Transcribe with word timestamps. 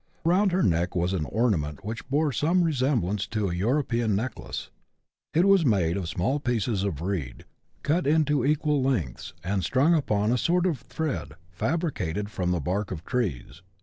Round 0.25 0.51
her 0.51 0.63
neck 0.63 0.95
was 0.95 1.13
an 1.13 1.25
ornament 1.25 1.85
which 1.85 2.09
bore 2.09 2.31
some 2.31 2.63
resemblance 2.63 3.27
to 3.27 3.49
an 3.49 3.55
European 3.55 4.15
necklace; 4.15 4.71
it 5.35 5.45
was 5.45 5.63
made 5.63 5.95
of 5.95 6.09
small 6.09 6.39
pieces 6.39 6.81
of 6.83 7.03
reed, 7.03 7.45
cut 7.83 8.07
into 8.07 8.43
equal 8.43 8.81
lengths, 8.81 9.33
and 9.43 9.63
strung 9.63 9.93
upon 9.93 10.31
a 10.31 10.39
sort 10.39 10.65
of 10.65 10.79
thread 10.79 11.33
fabricated 11.51 12.31
from 12.31 12.49
the 12.49 12.59
bark 12.59 12.89
of 12.89 13.05
trees. 13.05 13.61